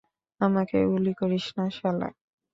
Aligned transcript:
আমাকে 0.41 0.77
গুলি 0.91 1.13
করিস, 1.19 1.45
শালা? 1.49 2.09